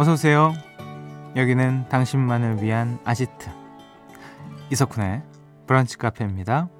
[0.00, 0.54] 어서 오세요.
[1.36, 3.50] 여기는 당신만을 위한 아지트
[4.70, 5.20] 이석훈의
[5.66, 6.70] 브런치 카페입니다.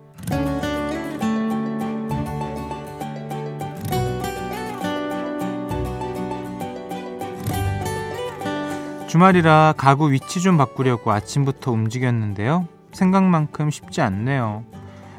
[9.07, 12.67] 주말이라 가구 위치 좀 바꾸려고 아침부터 움직였는데요.
[12.93, 14.65] 생각만큼 쉽지 않네요.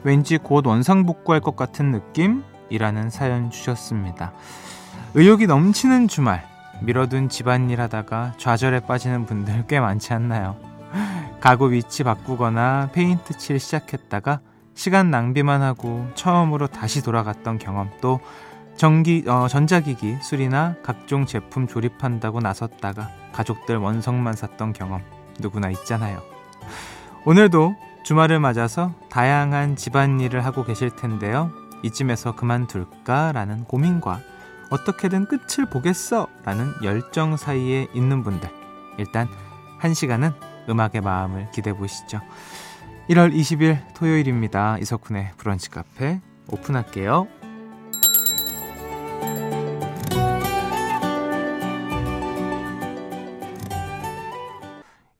[0.02, 4.34] 왠지 곧 원상복구할 것 같은 느낌이라는 사연 주셨습니다.
[5.14, 6.51] 의욕이 넘치는 주말,
[6.82, 10.58] 미뤄둔 집안일 하다가 좌절에 빠지는 분들 꽤 많지 않나요?
[11.40, 14.40] 가구 위치 바꾸거나 페인트 칠 시작했다가
[14.74, 18.20] 시간 낭비만 하고 처음으로 다시 돌아갔던 경험 또
[18.76, 25.02] 전기 어, 전자기기 수리나 각종 제품 조립한다고 나섰다가 가족들 원성만 샀던 경험
[25.40, 26.22] 누구나 있잖아요.
[27.26, 31.52] 오늘도 주말을 맞아서 다양한 집안일을 하고 계실 텐데요.
[31.84, 34.20] 이쯤에서 그만둘까라는 고민과
[34.72, 38.50] 어떻게든 끝을 보겠어 라는 열정 사이에 있는 분들
[38.98, 39.28] 일단
[39.78, 40.32] 한 시간은
[40.70, 42.22] 음악의 마음을 기대해 보시죠.
[43.10, 44.78] 1월 20일 토요일입니다.
[44.78, 47.28] 이석훈의 브런치 카페 오픈할게요.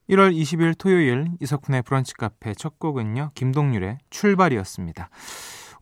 [0.10, 3.32] 1월 20일 토요일 이석훈의 브런치 카페 첫 곡은요.
[3.34, 5.10] 김동률의 출발이었습니다.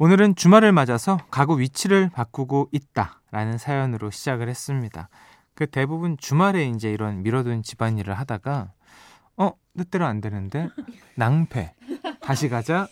[0.01, 5.09] 오늘은 주말을 맞아서 가구 위치를 바꾸고 있다라는 사연으로 시작을 했습니다.
[5.55, 8.71] 그 대부분 주말에 이제 이런 미뤄둔 집안일을 하다가
[9.35, 10.69] 어 뜻대로 안 되는데
[11.15, 11.73] 낭패
[12.21, 12.87] 다시 가자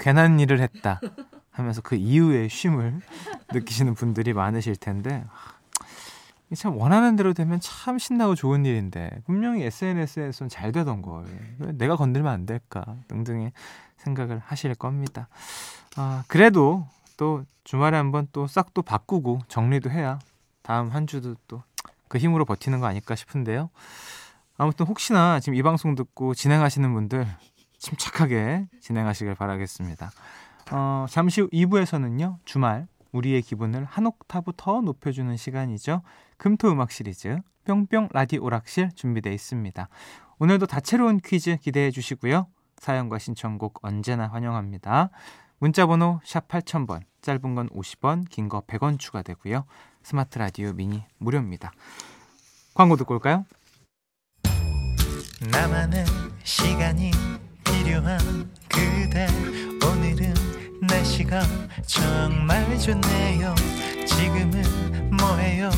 [0.00, 1.00] 괜한 일을 했다
[1.52, 3.00] 하면서 그 이후에 쉼을
[3.52, 5.24] 느끼시는 분들이 많으실 텐데
[6.56, 11.26] 참 원하는 대로 되면 참 신나고 좋은 일인데 분명히 SNS에선 잘 되던 걸
[11.60, 13.52] 왜 내가 건들면 안 될까 등등의
[13.98, 15.28] 생각을 하실 겁니다.
[15.96, 20.18] 아 그래도 또 주말에 한번 또 싹 또 바꾸고 정리도 해야
[20.62, 21.62] 다음 한 주도 또
[22.10, 23.70] 그 힘으로 버티는 거 아닐까 싶은데요.
[24.58, 27.24] 아무튼 혹시나 지금 이 방송 듣고 진행하시는 분들
[27.78, 30.10] 침착하게 진행하시길 바라겠습니다.
[30.72, 36.02] 어, 잠시 후 2부에서는요, 주말 우리의 기분을 한 옥타브 더 높여주는 시간이죠.
[36.36, 39.88] 금토 음악 시리즈 뿅뿅 라디오 오락실 준비되어 있습니다.
[40.40, 42.48] 오늘도 다채로운 퀴즈 기대해 주시고요.
[42.78, 45.10] 사연과 신청곡 언제나 환영합니다.
[45.60, 49.64] 문자번호 샵 8000번, 짧은 건 50원, 긴 거 100원 추가되고요.
[50.02, 51.70] 스마트 라디오 미니 무료입니다.
[52.74, 53.44] 광고 듣고 올까요?
[55.52, 56.04] 나만의
[56.44, 57.10] 시간이
[57.64, 58.18] 필요한
[58.68, 59.26] 그대
[59.86, 60.34] 오늘은
[60.82, 61.42] 날씨가
[61.86, 63.54] 정말 좋네요
[64.06, 65.70] 지금은 뭐해요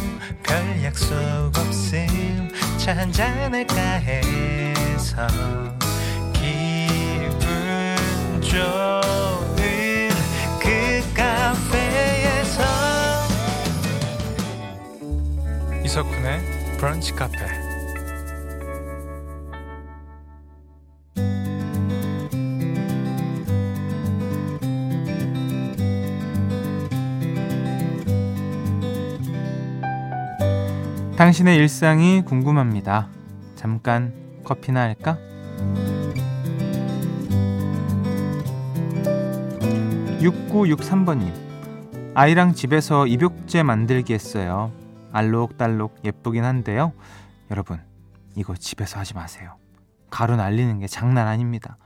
[0.44, 1.14] 별 약속
[1.56, 5.26] 없음 차 한잔할까 해서
[6.32, 9.21] 기분 좋
[15.92, 16.40] 이석훈의
[16.78, 17.36] 브런치 카페
[31.16, 33.08] 당신의 일상이 궁금합니다.
[33.54, 34.14] 잠깐
[34.44, 35.18] 커피나 할까?
[40.22, 41.30] 6963번님.
[42.14, 44.72] 아이랑 집에서 입욕제 만들기 했어요.
[45.12, 46.92] 알록달록 예쁘긴 한데요.
[47.50, 47.80] 여러분,
[48.34, 49.56] 이거 집에서 하지 마세요.
[50.10, 51.76] 가루 날리는 게 장난 아닙니다.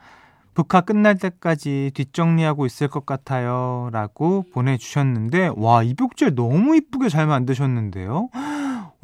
[0.54, 3.90] 북카 끝날 때까지 뒷정리하고 있을 것 같아요.
[3.92, 8.30] 라고 보내주셨는데, 와, 입욕제 너무 이쁘게 잘 만드셨는데요.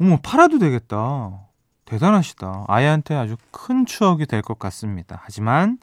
[0.01, 1.41] 어머, 팔아도 되겠다.
[1.85, 2.65] 대단하시다.
[2.67, 5.21] 아이한테 아주 큰 추억이 될 것 같습니다.
[5.23, 5.77] 하지만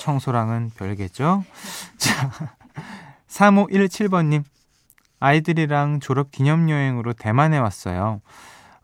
[0.00, 1.42] 청소랑은 별개죠.
[1.96, 2.30] 자,
[3.28, 4.44] 3517번님.
[5.20, 8.20] 아이들이랑 졸업 기념 여행으로 대만에 왔어요.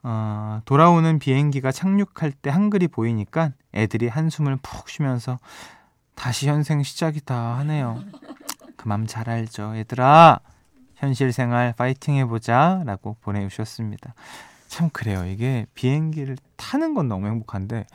[0.03, 5.39] 어, 돌아오는 비행기가 착륙할 때 한글이 보이니까 애들이 한숨을 푹 쉬면서
[6.15, 8.03] 다시 현생 시작이다 하네요.
[8.77, 9.75] 그 맘 잘 알죠.
[9.77, 10.41] 얘들아,
[10.97, 12.83] 현실 생활 파이팅 해보자.
[12.85, 14.15] 라고 보내주셨습니다.
[14.69, 15.25] 참 그래요.
[15.25, 17.87] 이게 비행기를 타는 건 너무 행복한데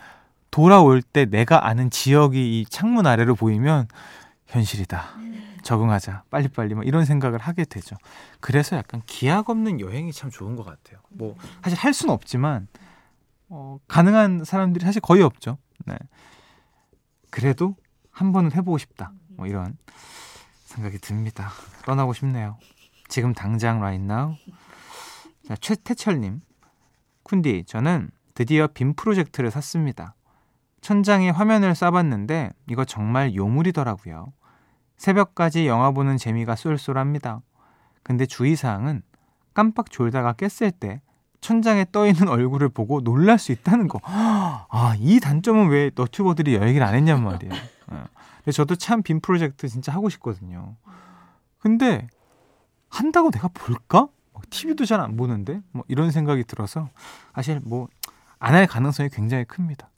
[0.49, 3.87] 돌아올 때 내가 아는 지역이 이 창문 아래로 보이면
[4.49, 5.05] 현실이다.
[5.63, 6.23] 적응하자.
[6.29, 7.95] 빨리빨리 뭐 이런 생각을 하게 되죠.
[8.39, 10.99] 그래서 약간 기약 없는 여행이 참 좋은 것 같아요.
[11.09, 12.67] 뭐 사실 할 수는 없지만
[13.49, 15.57] 어, 가능한 사람들이 사실 거의 없죠.
[15.85, 15.95] 네.
[17.29, 17.75] 그래도
[18.11, 19.11] 한 번은 해보고 싶다.
[19.29, 19.77] 뭐 이런
[20.65, 21.51] 생각이 듭니다.
[21.85, 22.57] 떠나고 싶네요.
[23.07, 24.35] 지금 당장 right now.
[25.47, 26.41] 자, 최태철님.
[27.23, 30.15] 쿤디, 저는 드디어 빔 프로젝트를 샀습니다.
[30.81, 34.31] 천장에 화면을 쏴봤는데 이거 정말 요물이더라고요.
[34.97, 37.41] 새벽까지 영화 보는 재미가 쏠쏠합니다.
[38.03, 39.01] 근데 주의사항은
[39.53, 41.01] 깜빡 졸다가 깼을 때
[41.41, 43.99] 천장에 떠 있는 얼굴을 보고 놀랄 수 있다는 거.
[44.05, 47.53] 아, 이 단점은 왜 너튜버들이 얘기를 안 했냔 말이에요.
[47.87, 48.05] 어.
[48.37, 50.75] 근데 저도 참 빔 프로젝트 진짜 하고 싶거든요.
[51.59, 52.07] 근데
[52.89, 54.07] 한다고 내가 볼까?
[54.49, 56.89] TV도 잘 안 보는데 뭐 이런 생각이 들어서
[57.35, 57.87] 사실 뭐
[58.41, 59.89] 안 할 가능성이 굉장히 큽니다.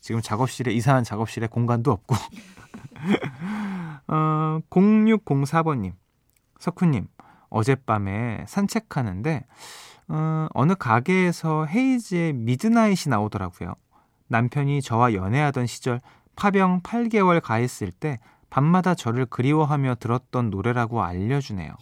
[0.00, 0.02] 예.
[0.02, 2.16] 지금 작업실에 이상한 작업실에 공간도 없고
[4.08, 5.92] 어, 0604번님
[6.58, 7.06] 석훈님
[7.50, 9.46] 어젯밤에 산책하는데
[10.08, 13.74] 어, 어느 가게에서 헤이즈의 Midnight이 나오더라고요.
[14.28, 16.00] 남편이 저와 연애하던 시절
[16.36, 18.18] 파병 8개월 가했을 때
[18.48, 21.72] 밤마다 저를 그리워하며 들었던 노래라고 알려주네요.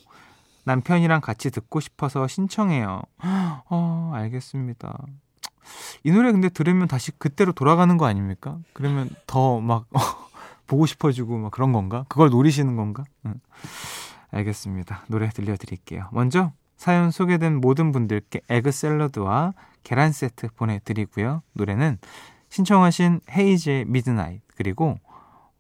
[0.65, 3.03] 남편이랑 같이 듣고 싶어서 신청해요.
[3.71, 5.07] 어, 알겠습니다.
[6.05, 8.59] 이 노래 근데 들으면 다시 그때로 돌아가는 거 아닙니까?
[8.73, 9.87] 그러면 더 막
[10.67, 12.05] 보고 싶어지고 막 그런 건가?
[12.09, 13.05] 그걸 노리시는 건가?
[13.27, 13.35] 응.
[14.31, 15.05] 알겠습니다.
[15.09, 16.09] 노래 들려드릴게요.
[16.13, 21.43] 먼저 사연 소개된 모든 분들께 에그 샐러드와 계란 세트 보내드리고요.
[21.55, 21.99] 노래는
[22.51, 24.99] 신청하신 헤이즈의 Midnight 그리고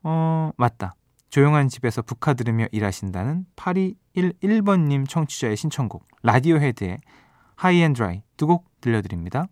[0.03, 0.95] 어 맞다
[1.31, 6.99] 조용한 집에서 브카 들으며 일하신다는 8211번님 청취자의 신청곡 라디오헤드의
[7.56, 9.47] High and Dry 두 곡 들려드립니다.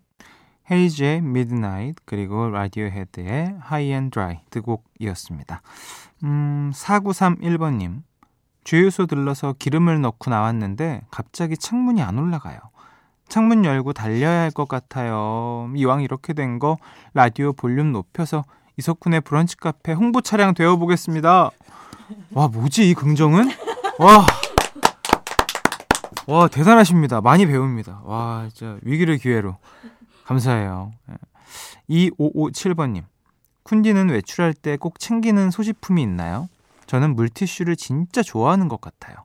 [0.70, 5.62] 헤이즈의 Midnight 그리고 라디오헤드의 High and Dry 두 곡이었습니다.
[6.24, 8.02] 음 4931번님
[8.64, 12.58] 주유소 들러서 기름을 넣고 나왔는데 갑자기 창문이 안 올라가요.
[13.28, 15.70] 창문 열고 달려야 할 것 같아요.
[15.76, 16.76] 이왕 이렇게 된 거
[17.14, 18.44] 라디오 볼륨 높여서
[18.78, 21.50] 이석훈의 브런치 카페 홍보 차량 되어 보겠습니다.
[22.32, 23.48] 와, 뭐지 이 긍정은?
[23.98, 24.26] 와.
[26.26, 27.20] 와, 대단하십니다.
[27.20, 28.00] 많이 배웁니다.
[28.04, 29.56] 와, 진짜 위기를 기회로.
[30.26, 30.92] 감사해요.
[31.88, 33.04] 2557번님.
[33.64, 36.48] 쿤디는 외출할 때 꼭 챙기는 소지품이 있나요?
[36.86, 39.16] 저는 물티슈를 진짜 좋아하는 것 같아요.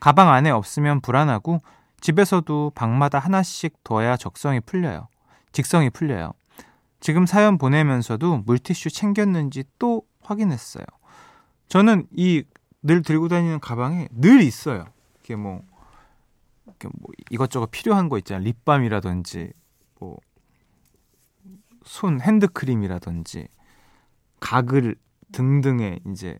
[0.00, 1.60] 가방 안에 없으면 불안하고
[2.00, 5.08] 집에서도 방마다 하나씩 둬야 적성이 풀려요.
[5.52, 6.32] 직성이 풀려요.
[7.00, 10.84] 지금 사연 보내면서도 물티슈 챙겼는지 또 확인했어요.
[11.68, 12.44] 저는 이
[12.84, 14.84] 늘 들고 다니는 가방에 늘 있어요.
[15.22, 15.62] 이게 뭐,
[16.66, 18.44] 이렇게 뭐 이것저것 필요한 거 있잖아요.
[18.44, 19.52] 립밤이라든지
[19.98, 20.18] 뭐
[21.84, 23.48] 손 핸드크림이라든지
[24.40, 24.96] 가글
[25.32, 26.38] 등등의 이제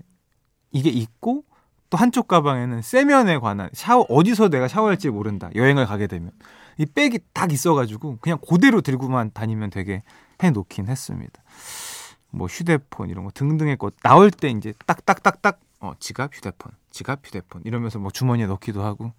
[0.70, 1.44] 이게 있고
[1.90, 6.32] 또 한쪽 가방에는 세면에 관한 샤워 어디서 내가 샤워할지 모른다 여행을 가게 되면
[6.78, 10.02] 이 백이 딱 있어가지고 그냥 그대로 들고만 다니면 되게
[10.42, 11.42] 해놓긴 했습니다.
[12.30, 17.62] 뭐 휴대폰 이런 거 등등의 것 나올 때 이제 딱딱딱딱 어 지갑 휴대폰 지갑 휴대폰
[17.64, 19.12] 이러면서 뭐 주머니에 넣기도 하고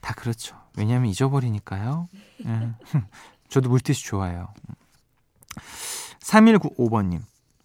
[0.00, 0.56] 다 그렇죠.
[0.76, 2.08] 왜냐하면 잊어버리니까요.
[2.44, 2.70] 예.
[3.48, 4.48] 저도 물티슈 좋아해요.
[6.20, 7.20] 3195번님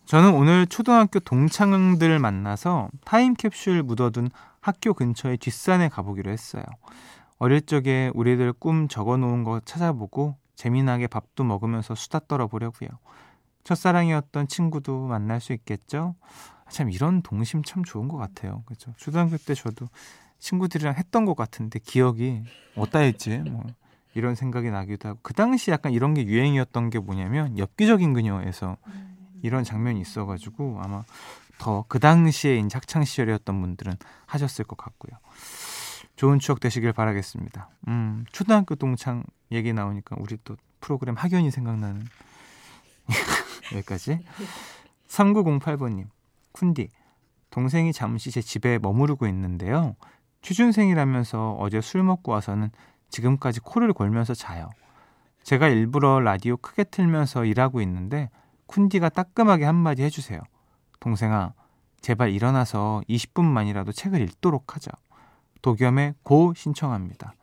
[0.06, 6.64] 저는 오늘 초등학교 동창들 만나서 타임캡슐 묻어둔 학교 근처의 뒷산에 가보기로 했어요.
[7.38, 12.90] 어릴 적에 우리들 꿈 적어 놓은 거 찾아보고 재미나게 밥도 먹으면서 수다 떨어보려고요.
[13.64, 16.16] 첫사랑이었던 친구도 만날 수 있겠죠?
[16.70, 18.64] 참 이런 동심 참 좋은 것 같아요.
[18.66, 18.94] 그렇죠?
[18.98, 19.90] 초등학교 때 저도
[20.40, 22.44] 친구들이랑 했던 것 같은데 기억이
[22.76, 23.38] 어디다 했지?
[23.38, 23.64] 뭐
[24.16, 28.78] 이런 생각이 나기도 하고 그 당시 약간 이런 게 유행이었던 게 뭐냐면 엽기적인 그녀에서
[29.42, 31.04] 이런 장면이 있어가지고 아마
[31.60, 33.94] 더 그 당시에 학창 시절이었던 분들은
[34.26, 35.20] 하셨을 것 같고요.
[36.16, 37.70] 좋은 추억 되시길 바라겠습니다.
[37.88, 42.06] 음, 초등학교 동창 얘기 나오니까 우리 또 프로그램 학연이 생각나는
[43.74, 44.20] 여기까지.
[45.08, 46.08] 3908번님,
[46.54, 46.90] 쿤디,
[47.50, 49.96] 동생이 잠시 제 집에 머무르고 있는데요.
[50.42, 52.72] 취준생이라면서 어제 술 먹고 와서는
[53.10, 54.70] 지금까지 코를 골면서 자요.
[55.44, 58.30] 제가 일부러 라디오 크게 틀면서 일하고 있는데
[58.68, 60.40] 쿤디가 따끔하게 한마디 해주세요.
[61.00, 61.54] 동생아,
[62.02, 64.92] 제발 일어나서 20분만이라도 책을 읽도록 하자.
[65.62, 67.34] 도겸의 고 신청합니다.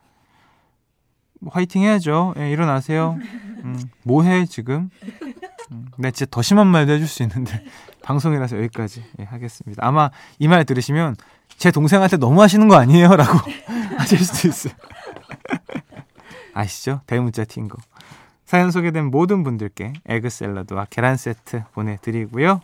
[1.39, 2.33] 뭐 화이팅 해야죠.
[2.37, 3.17] 예, 일어나세요.
[3.63, 4.89] 음, 뭐해 지금?
[5.71, 7.63] 음, 네, 진짜 더 심한 말도 해줄 수 있는데
[8.01, 9.85] 방송이라서 여기까지 예, 하겠습니다.
[9.85, 10.09] 아마
[10.39, 11.15] 이 말 들으시면
[11.57, 13.37] 제 동생한테 너무 하시는 거 아니에요?라고
[13.99, 14.73] 하실 수도 있어요.
[16.57, 17.01] 아시죠?
[17.05, 17.77] 대문자 튄 거.
[18.45, 22.61] 사연 소개된 모든 분들께 에그 샐러드와 계란 세트 보내드리고요.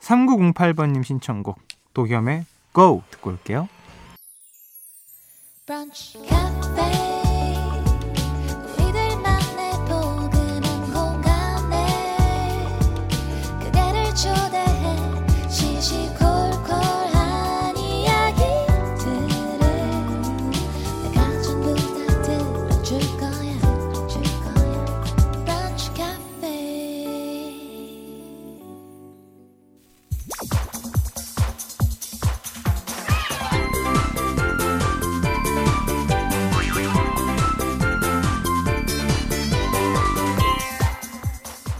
[0.00, 1.58] 3908번님 신청곡
[1.94, 3.68] 도겸의 Go 듣고 올게요.
[5.66, 6.18] 브런치,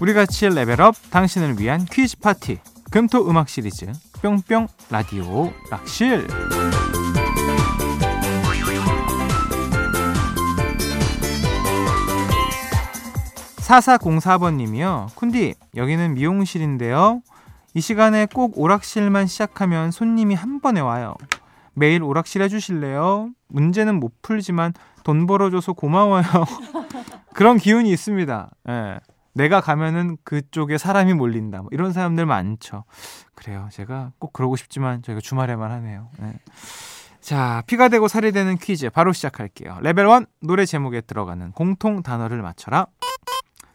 [0.05, 2.59] 우리 같이 level up 당신을 위한 퀴즈 파티
[2.91, 3.87] 금토 음악 시리즈
[4.21, 6.27] 뿅뿅 라디오 락실
[13.57, 15.07] 4404번님이요.
[15.15, 17.23] 쿤디, 여기는 미용실인데요.
[17.73, 21.15] 이 시간에 꼭 오락실만 시작하면 손님이 한 번에 와요.
[21.73, 23.31] 매일 오락실 해주실래요?
[23.49, 26.25] 문제는 못 풀지만 돈 벌어줘서 고마워요.
[27.33, 28.51] 그런 기운이 있습니다.
[28.69, 29.01] 예.
[29.35, 31.63] 내가 가면은 그쪽에 사람이 몰린다.
[31.63, 32.85] 뭐 이런 사람들 많죠.
[33.35, 33.69] 그래요.
[33.73, 36.09] 제가 꼭 그러고 싶지만 저희가 주말에만 하네요.
[36.23, 36.35] 예.
[37.21, 39.79] 자, 피가 되고 살이 되는 퀴즈 바로 시작할게요.
[39.81, 42.87] 레벨 1 노래 제목에 들어가는 공통 단어를 맞춰라.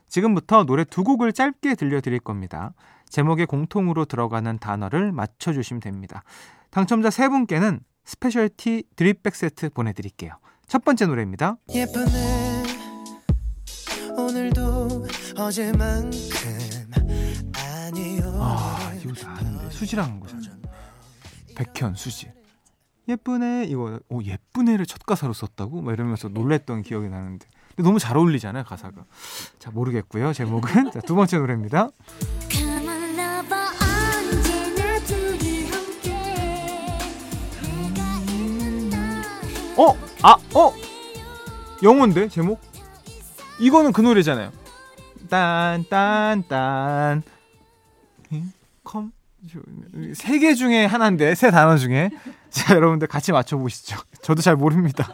[0.07, 2.73] 지금부터 노래 두 곡을 짧게 들려드릴 겁니다.
[3.09, 6.23] 제목에 공통으로 들어가는 단어를 맞춰주시면 됩니다.
[6.69, 10.33] 당첨자 세 분께는 specialty drip bag 세트 보내드릴게요.
[10.67, 11.57] 첫 번째 노래입니다.
[11.73, 12.48] 예쁘네
[15.49, 16.11] 어제만큼
[17.55, 18.37] 아니요.
[18.39, 20.43] 아 이거 다 아는데 수지랑 거잖아.
[21.55, 22.31] 백현 수지.
[23.07, 23.99] 예쁘네 이거.
[24.09, 25.81] 오 예쁘네를 첫 가사로 썼다고?
[25.81, 27.47] 막 이러면서 놀랬던 기억이 나는데.
[27.77, 29.05] 너무 잘 어울리잖아요 가사가.
[29.57, 30.91] 자 모르겠고요 제목은.
[30.91, 31.89] 자, 두 번째 노래입니다.
[39.77, 39.97] 어?
[40.21, 40.73] 아, 어?
[41.81, 42.61] 영어인데 제목?
[43.59, 44.58] 이거는 그 노래잖아요.
[45.29, 47.23] 딴딴딴
[48.83, 49.11] 컴?
[50.13, 52.09] 세 개 중에 하나인데 세 단어 중에
[52.49, 53.97] 자 여러분들 같이 맞춰보시죠.
[54.21, 55.07] 저도 잘 모릅니다.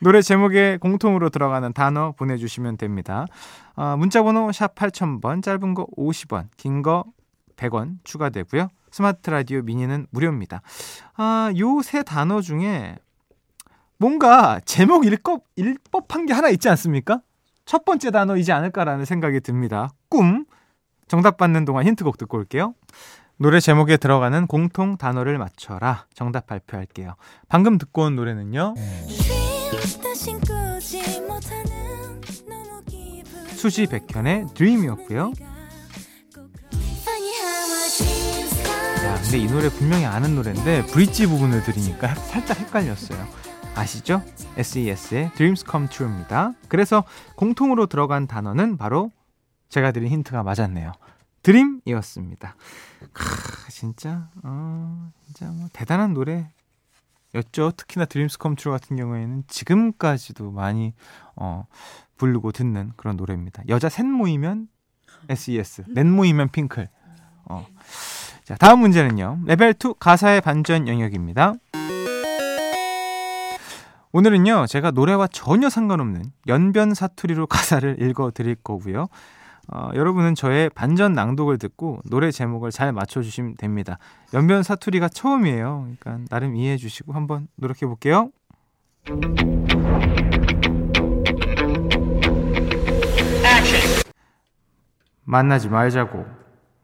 [0.00, 3.26] 노래 제목에 공통으로 들어가는 단어 보내주시면 됩니다.
[3.74, 7.04] 어, 문자번호 샵 8000번 짧은 거 50원 긴 거
[7.56, 8.68] 100원 추가되고요.
[8.92, 10.62] 스마트 라디오 미니는 무료입니다.
[11.16, 12.96] 아, 요 세 단어 중에
[13.98, 17.20] 뭔가 제목 읽법, 읽법한 게 하나 있지 않습니까?
[17.68, 19.90] 첫 번째 단어이지 않을까라는 생각이 듭니다.
[20.08, 20.46] 꿈.
[21.06, 22.74] 정답 받는 동안 힌트곡 듣고 올게요.
[23.36, 26.06] 노래 제목에 들어가는 공통 단어를 맞춰라.
[26.14, 27.14] 정답 발표할게요.
[27.46, 28.74] 방금 듣고 온 노래는요.
[33.48, 35.32] 수지 백현의 드림이었고요.
[39.04, 43.47] 야, 근데 이 노래 분명히 아는 노래인데 브릿지 부분을 들으니까 살짝 헷갈렸어요.
[43.74, 44.22] 아시죠?
[44.56, 46.52] SES의 Dreams Come True입니다.
[46.68, 47.04] 그래서
[47.36, 49.10] 공통으로 들어간 단어는 바로
[49.68, 50.92] 제가 드린 힌트가 맞았네요.
[51.42, 52.56] 드림이었습니다.
[53.12, 57.72] 크, 진짜, 어, 진짜 뭐 대단한 노래였죠.
[57.76, 60.94] 특히나 Dreams Come True 같은 경우에는 지금까지도 많이
[61.36, 61.66] 어,
[62.16, 63.62] 부르고 듣는 그런 노래입니다.
[63.68, 64.68] 여자 셋 모이면
[65.28, 66.88] SES, 넷 모이면 핑클.
[67.46, 67.66] 어.
[68.44, 69.40] 자, 다음 문제는요.
[69.44, 71.54] 레벨 2 가사의 반전 영역입니다.
[74.18, 79.06] 오늘은요, 제가 노래와 전혀 상관없는 연변 사투리로 가사를 읽어 드릴 거고요.
[79.68, 83.98] 어, 여러분은 저의 반전 낭독을 듣고 노래 제목을 잘 맞춰주시면 됩니다.
[84.34, 85.90] 연변 사투리가 처음이에요.
[86.00, 88.32] 그러니까 나름 이해해 주시고 한번 노력해 볼게요.
[95.22, 96.26] 만나지 말자고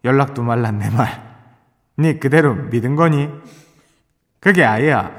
[0.05, 1.09] 연락도 말란 내 말.
[1.97, 3.29] 네 그대로 믿은 거니?
[4.39, 5.11] 그게 아이야.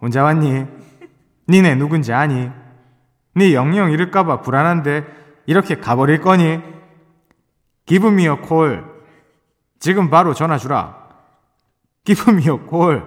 [0.00, 0.81] 혼자 왔니?
[1.52, 2.50] 니네 누군지 아니?
[3.34, 5.04] 네 영영 잃을까봐 불안한데
[5.44, 6.62] 이렇게 가버릴 거니?
[7.84, 8.90] 기브미어 콜.
[9.78, 10.96] 지금 바로 전화 주라.
[12.04, 13.04] 기브미어 콜.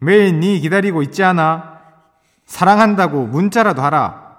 [0.00, 1.80] 매일 니 기다리고 있지 않아?
[2.46, 4.38] 사랑한다고 문자라도 하라.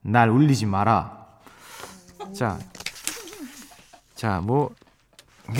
[0.00, 1.26] 날 울리지 마라.
[2.36, 2.58] 자,
[4.16, 4.70] 자, 뭐,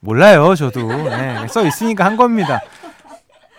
[0.00, 0.86] 몰라요, 저도.
[0.86, 2.60] 네, 써 있으니까 한 겁니다.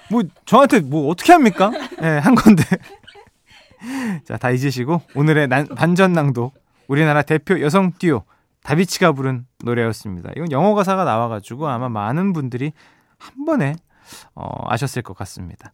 [0.10, 1.72] 뭐 저한테 뭐 어떻게 합니까?
[2.02, 2.64] 예, 네, 한 건데.
[4.26, 6.54] 자, 다 잊으시고 오늘의 난, 반전 낭독
[6.88, 8.24] 우리나라 대표 여성 듀오
[8.64, 10.32] 다비치가 부른 노래였습니다.
[10.36, 12.74] 이건 영어 가사가 나와가지고 아마 많은 분들이
[13.18, 13.76] 한 번에
[14.36, 15.72] 어, 아셨을 것 같습니다.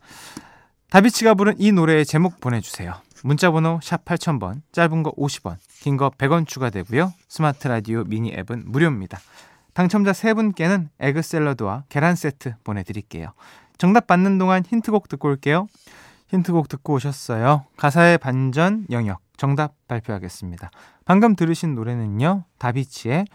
[0.90, 2.94] 다비치가 부른 이 노래의 제목 보내주세요.
[3.24, 7.12] 문자번호 샵 8000번, 짧은 거 50원, 긴 거 100원 추가되고요.
[7.28, 9.20] 스마트 라디오 미니 앱은 무료입니다.
[9.74, 13.34] 당첨자 3분께는 egg 샐러드와 계란 세트 보내드릴게요.
[13.78, 15.68] 정답 받는 동안 힌트곡 듣고 올게요.
[16.28, 17.66] 힌트곡 듣고 오셨어요.
[17.78, 20.72] 가사의 반전 영역 정답 발표하겠습니다.
[21.06, 22.46] 방금 들으신 노래는요.
[22.58, 23.26] 다비치의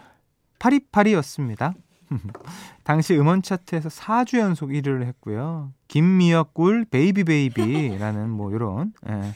[0.59, 1.73] 8282였습니다.
[2.83, 5.71] 당시 음원 차트에서 4주 연속 1위를 했고요.
[5.87, 9.33] Gimme a call baby baby라는 뭐 이런 예.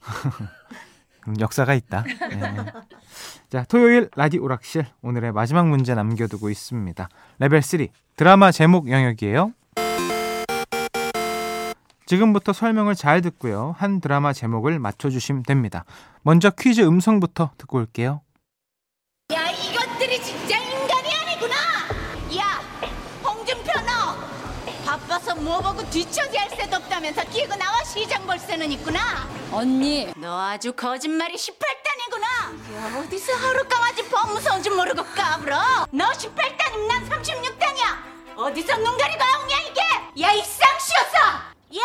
[1.40, 2.04] 역사가 있다.
[2.06, 2.72] 예.
[3.48, 7.08] 자, 토요일 라디오 오락실 오늘의 마지막 문제 남겨두고 있습니다.
[7.38, 9.52] 레벨 3 드라마 제목 영역이에요.
[12.10, 13.76] 지금부터 설명을 잘 듣고요.
[13.78, 15.84] 한 드라마 제목을 맞춰주시면 됩니다.
[16.22, 18.22] 먼저 퀴즈 음성부터 듣고 올게요.
[19.32, 21.54] 야, 이것들이 진짜 인간이 아니구나!
[22.36, 22.60] 야,
[23.22, 24.16] 홍준표 너!
[24.84, 28.98] 바빠서 뭐 보고 뒤처지할 새도 없다면서 끼고 나와 시장 볼 새는 있구나!
[29.52, 30.12] 언니!
[30.16, 32.74] 너 아주 거짓말이 18단이구나!
[32.74, 35.86] 야, 어디서 하루 강아지 범무서운 줄 모르고 까불어!
[35.92, 38.36] 너 18단이면 난 36단이야!
[38.36, 39.80] 어디서 눈 가리고 나오냐, 이게!
[40.22, 41.59] 야, 이 쌍시여서!
[41.76, 41.80] 야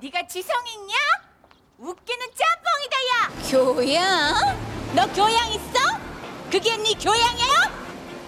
[0.00, 0.94] 네가 지성 있냐?
[1.78, 4.34] 웃기는 짬뽕이다 야 교양?
[4.94, 5.72] 너 교양 있어?
[6.50, 7.82] 그게 네 교양이에요?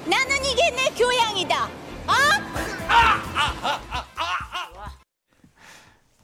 [0.07, 2.13] 나는 이게 내 교양이다 어?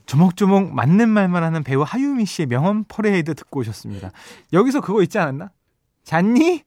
[0.06, 4.10] 조목조목 맞는 말만 하는 배우 하유미 씨의 명언 퍼레이드 듣고 오셨습니다.
[4.52, 5.50] 여기서 그거 있지 않았나?
[6.02, 6.64] 잤니?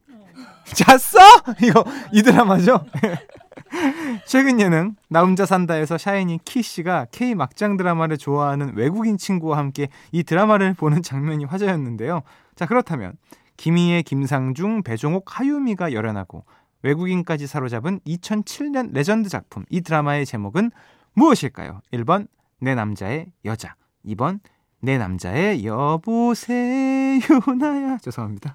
[0.64, 1.20] 잤어?
[1.62, 2.86] 이거 이 드라마죠?
[4.26, 9.90] 최근 예능 나 혼자 산다에서 샤이니 키 씨가 K 막장 드라마를 좋아하는 외국인 친구와 함께
[10.12, 12.24] 이 드라마를 보는 장면이 화제였는데요.
[12.56, 13.14] 자 그렇다면
[13.58, 16.46] 김희애, 김상중, 배종옥, 하유미가 열연하고
[16.82, 20.72] 외국인까지 사로잡은 2007년 레전드 작품 이 드라마의 제목은
[21.14, 21.82] 무엇일까요?
[21.92, 22.28] 1번
[22.60, 23.76] 내 남자의 여자.
[24.06, 24.40] 2번
[24.80, 27.20] 내 남자의 여보세요
[27.60, 27.98] 나야.
[28.00, 28.54] 죄송합니다.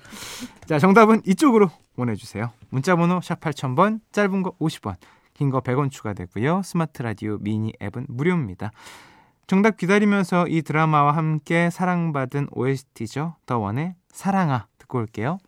[0.67, 2.51] 자 정답은 이쪽으로 보내주세요.
[2.71, 4.97] 문자번호 샵 8000번 짧은 거 50원
[5.39, 6.63] 긴 거 100원 추가되고요.
[6.65, 8.73] 스마트 라디오 미니 앱은 무료입니다.
[9.47, 13.37] 정답 기다리면서 이 드라마와 함께 사랑받은 OST죠.
[13.47, 15.39] 더 원의 사랑아 듣고 올게요.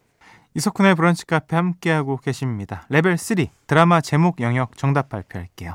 [0.55, 2.87] 이석훈의 브런치 카페 함께하고 계십니다.
[2.89, 5.75] 레벨 3 드라마 제목 영역 정답 발표할게요.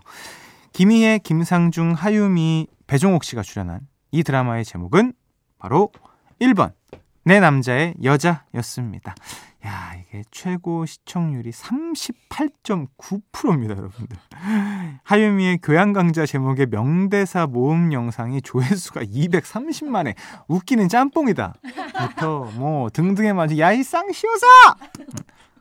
[0.71, 3.81] 김희애, 김상중, 하유미, 배종옥 씨가 출연한
[4.11, 5.11] 이 드라마의 제목은
[5.59, 5.91] 바로
[6.39, 6.71] 1번
[7.25, 9.15] 내 남자의 여자였습니다.
[9.65, 14.15] 야, 이게 최고 시청률이 38.9%입니다, 여러분들.
[15.03, 20.13] 하유미의 교양 강좌 제목의 명대사 모음 영상이 조회수가 230만에
[20.47, 21.55] 웃기는 짬뽕이다.
[21.97, 24.45] 부터 뭐 등등에 맞은 야이 쌍시오사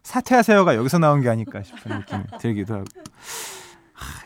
[0.02, 2.84] 사퇴하세요가 여기서 나온 게 아닐까 싶은 느낌이 들기도 하고.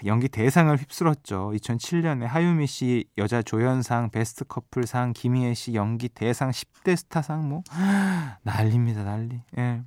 [0.06, 1.52] 연기 대상을 휩쓸었죠.
[1.54, 7.62] 2007년에 하유미 씨 여자 조연상, 베스트 커플상, 김희애 씨 연기 대상 10대 스타상 뭐
[8.42, 9.42] 난리입니다, 난리.
[9.58, 9.82] 예.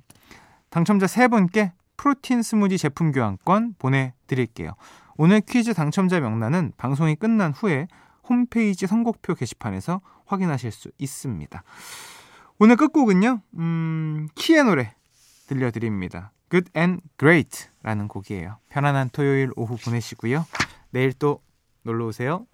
[0.70, 4.72] 당첨자 세 분께 프로틴 스무디 제품 교환권 보내드릴게요.
[5.16, 7.86] 오늘 퀴즈 당첨자 명단은 방송이 끝난 후에
[8.28, 11.62] 홈페이지 선곡표 게시판에서 확인하실 수 있습니다.
[12.58, 14.94] 오늘 끝곡은요, 음, 키의 노래
[15.46, 16.32] 들려드립니다.
[16.52, 18.58] Good and Great 라는 곡이에요.
[18.68, 20.44] 편안한 토요일 오후 보내시고요.
[20.90, 21.40] 내일 또
[21.82, 22.46] 놀러 오세요.